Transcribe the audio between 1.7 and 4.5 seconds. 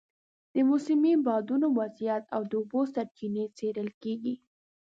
وضعیت او د اوبو سرچینې څېړل کېږي.